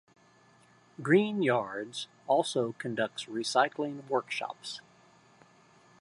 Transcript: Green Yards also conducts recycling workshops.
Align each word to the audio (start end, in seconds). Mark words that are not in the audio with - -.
Green 1.03 1.43
Yards 1.43 2.07
also 2.25 2.71
conducts 2.79 3.25
recycling 3.25 4.09
workshops. 4.09 4.81